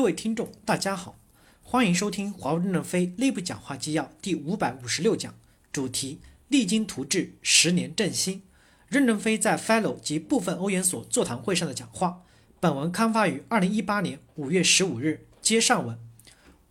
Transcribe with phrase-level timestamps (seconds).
[0.00, 1.18] 各位听众，大家好，
[1.62, 5.34] 欢迎收听华为任正非内部讲话纪要第五百五十六讲，
[5.70, 8.40] 主题：励精图治，十年振兴。
[8.88, 12.22] 任正非在 Fellow 及部分欧研所座谈会上的讲话。
[12.58, 15.26] 本文刊发于二零一八年五月十五日。
[15.42, 15.98] 接上文，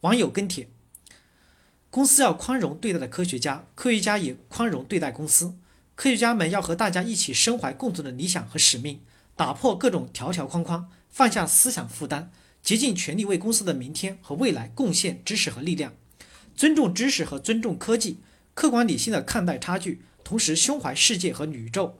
[0.00, 0.70] 网友跟帖：
[1.90, 5.54] 公司要宽容对待的科学家，科学家也宽容对待公司。
[5.94, 9.02] 科学家们要和大家一起身怀共同的理想和使命，
[9.36, 12.32] 打破各种条条框框，放下思想负担。
[12.68, 15.94] 竭尽全力为公司的明天和未来贡献知识和力量，
[16.54, 18.18] 尊重知识和尊重科技，
[18.52, 21.98] 客观理性的看待差距，同时胸怀世界和宇宙。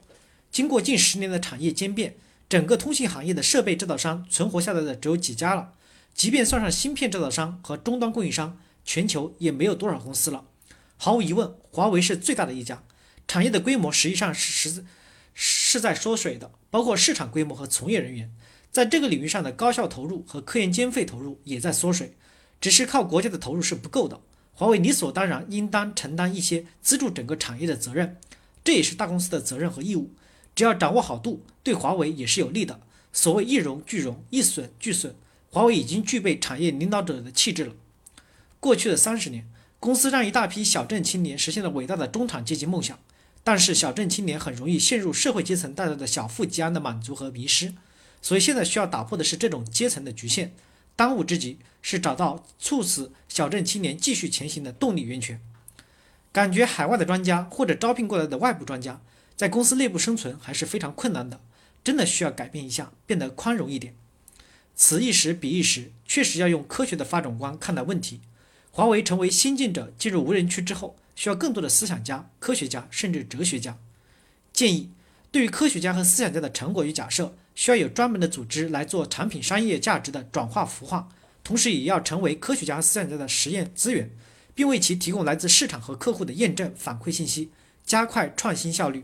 [0.51, 5.73] 经过近十年的产业兼变，整个通信行业的设备制造商存活下来的只有几家了。
[6.13, 10.45] 即便算上芯片制造商和终端供应商，全球也没有多少公司了。
[10.97, 12.83] 毫无疑问，华为是最大的一家。
[13.27, 14.85] 产业的规模实际上是实
[15.33, 18.31] 是在缩水的，包括市场规模和从业人员。
[18.71, 22.13] 在这个领域上的高效投入和科研经费投入也在缩水，
[22.61, 24.21] 只是靠国家的投入是不够的。
[24.53, 28.17] 华为理所当然应当承担一些资助整个产业的责任，
[28.63, 30.11] 这也是大公司的责任和义务。
[30.53, 32.81] 只要掌握好度，对华为也是有利的。
[33.13, 35.15] 所谓一荣俱荣，一损俱损，
[35.49, 37.73] 华为已经具备产业领导者的气质了。
[38.59, 39.47] 过去的三十年，
[39.79, 42.99] 公司让一大批小镇青年实现了伟大的中产阶级梦想，
[43.43, 47.73] 但是小镇青年很容易陷入社会阶层带来的小富即安的满足和迷失。
[48.21, 50.53] 所以现在需要打破的是这种阶层的局限，
[50.95, 55.39] 当务之急是找到促使小镇青年继续前行的动力源泉。
[56.31, 59.01] 感觉海外的专家或者招聘过来的外部专家
[59.35, 61.39] 在公司内部生存还是非常困难的，
[61.83, 63.95] 真的需要改变一下，变得宽容一点。
[64.75, 68.21] 此一时彼一时，确实要用科学的发展观看待问题。
[68.71, 73.77] 华为成为先进者进入无人区之后，需要更多的思想家、科学家甚至哲学家。
[74.53, 74.91] 建议
[75.31, 77.35] 对于科学家和思想家的成果与假设。
[77.59, 81.09] 需要有专门的组织来做产品商业价值的转化孵化，
[81.43, 84.09] 同时也要成为科学家和、思想家的实验资源，
[84.55, 87.51] 并为其提供来自市场和客户的验证反馈信息，
[87.85, 89.03] 加快创新效率。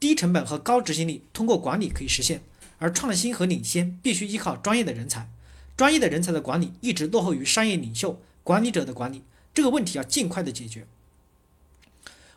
[0.00, 2.40] 低成本和高执行力通过管理可以实现，
[2.78, 5.28] 而创新和领先必须依靠专业的人才。
[5.76, 10.86] 专业的人才的管理一直落后于商业领袖管理者的管理，这个问题要尽快的解决。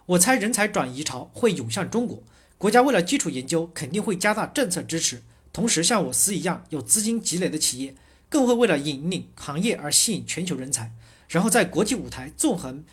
[0.07, 2.21] 我猜人才转移潮会涌向中国。
[2.57, 5.21] 国家为了基础研究，肯定会加大政策支持，
[5.51, 7.95] 同时像我司一样有资金积累的企业，
[8.29, 10.93] 更会为了引领行业而吸引全球人才，
[11.27, 12.83] 然后在国际舞台纵横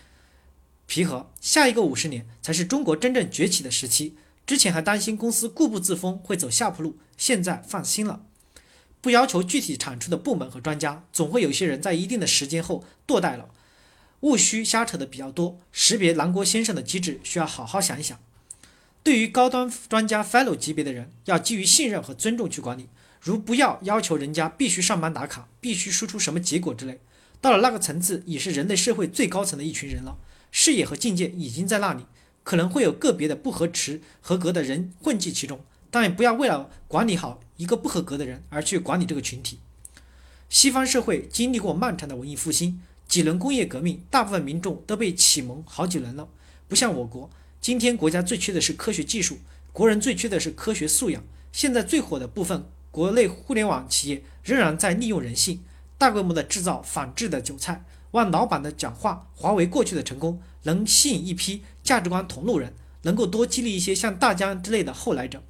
[0.86, 1.30] 皮合。
[1.40, 4.16] 下一个五十年才是中国真正崛起的时期。
[4.44, 8.24] 之前还担心公司固步自封会走下坡路，现在放心了。
[9.00, 13.50] 不要求具体产出的部门和专家，总会有些人在一定的时间后堕代了。
[14.20, 18.18] 务虚瞎扯的比较多，识别南郭先生的机制需要好好想一想。
[19.02, 22.88] 对于高端专家 Fellow 级别的人，要基于信任和尊重去管理，
[23.20, 27.00] 如不要要求人家必须上班打卡，必须输出什么结果之类。
[27.41, 30.18] 到了那个层次，已是人类社会最高层的一群人了，
[30.52, 32.04] 视野和境界已经在那里，
[32.44, 39.58] 可能会有个别的不合持合格的人混迹其中，但也不要为了管理好一个不合格的人而去管理这个群体。
[40.48, 46.28] 西方社会经历过漫长的文艺复兴，几轮工业革命，大部分民众都被启蒙好几轮了，
[46.68, 47.28] 不像我国。
[47.62, 49.38] 今天国家最缺的是科学技术，
[49.72, 51.22] 国人最缺的是科学素养。
[51.52, 55.62] 现在最火的部分国内互联网企业仍然在利用人性，
[55.96, 57.84] 大规模的制造仿制的韭菜。
[58.10, 65.40] 望老板的讲话，华为过去的成功能吸引一批价值观同路人，能够多激励一些像大疆之类的后来者。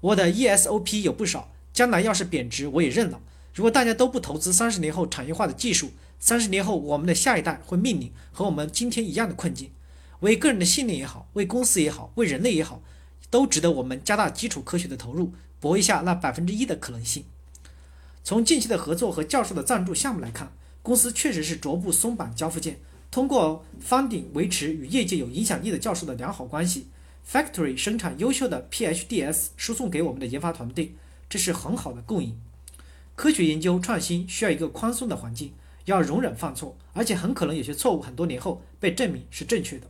[0.00, 3.20] 我的 ESOP 有不少，将来要是贬值我也认了。
[3.52, 9.70] 如果大家都不投资三十年后产业化的技术，三十年后我们的下一代会面临和我们今天一样的困境。
[10.22, 12.80] 为个人的信念也好，为公司也好，为人类也好，
[13.28, 17.24] 都值得我们加大基础科学的投入，搏一下那百分之一的可能性。
[18.22, 22.78] 从近期的合作和教授的赞助项目来看，公司确实是逐步松绑交付件，
[23.10, 26.86] 通过 funding 维持与业界有影响力的教授的良好关系
[27.28, 30.94] ，factory 生产优秀的 PhDs 输送给我们的研发团队，
[31.28, 32.38] 这是很好的供应。
[33.16, 35.52] 科学研究创新需要一个宽松的环境，
[35.86, 39.88] 要容忍犯错，而且很可能有些错误很多年后被证明是正确的。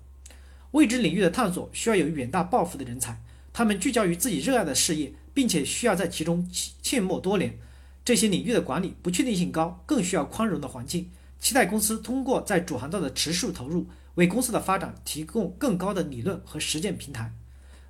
[0.73, 3.23] 未知领域的探索需要有远大抱负的人才，
[3.53, 6.49] 他们聚焦于自己热爱的事业，并且需要在其中
[6.83, 7.59] 阡陌多年。
[8.05, 11.11] 这些领域的管理不确定性高，更需要宽容的环境。
[11.39, 17.33] 期待公司通过在主航道的持续投入，为公司的发展提供更高的理论和实践平台。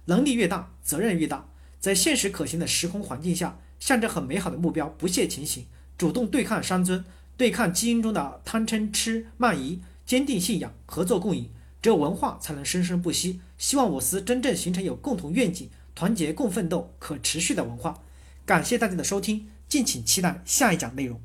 [0.06, 1.48] 能力越大，责任越大。
[1.78, 7.04] 在现实可行的时空环境下，向着很美好的目标不懈前行，主动对抗山尊，
[7.36, 11.48] 对抗基因中的贪嗔痴慢疑，坚定信仰，合作共赢。
[11.82, 13.40] 只有文化才能生生不息。
[13.58, 18.00] 希望我司真正形成有共同愿景、团结共奋斗、可持续的文化。
[18.46, 21.20] 感谢大家的收听，敬请期待下一讲内容。